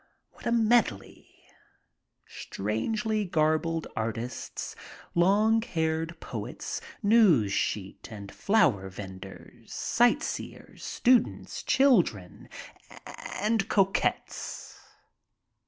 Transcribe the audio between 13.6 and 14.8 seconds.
co cottes.